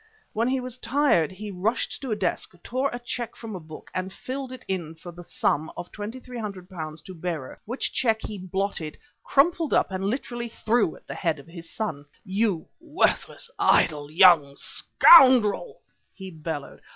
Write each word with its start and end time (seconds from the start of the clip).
When 0.33 0.47
he 0.47 0.59
was 0.59 0.79
tired 0.79 1.31
he 1.31 1.51
rushed 1.51 2.01
to 2.01 2.09
a 2.11 2.15
desk, 2.15 2.55
tore 2.63 2.89
a 2.89 2.97
cheque 2.97 3.35
from 3.35 3.55
a 3.55 3.59
book 3.59 3.91
and 3.93 4.11
filled 4.11 4.51
it 4.51 4.65
in 4.67 4.95
for 4.95 5.13
a 5.15 5.23
sum 5.23 5.71
of 5.77 5.91
£2,300 5.91 7.05
to 7.05 7.13
bearer, 7.13 7.59
which 7.65 7.93
cheque 7.93 8.23
he 8.23 8.39
blotted, 8.39 8.97
crumpled 9.23 9.75
up 9.75 9.91
and 9.91 10.03
literally 10.05 10.49
threw 10.49 10.95
at 10.95 11.05
the 11.05 11.13
head 11.13 11.37
of 11.37 11.45
his 11.45 11.69
son. 11.69 12.05
"You 12.25 12.67
worthless, 12.79 13.47
idle 13.59 14.09
young 14.09 14.55
scoundrel," 14.57 15.81
he 16.11 16.31
bellowed. 16.31 16.81